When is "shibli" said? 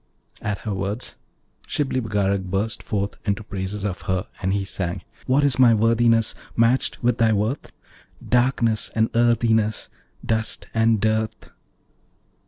1.67-1.99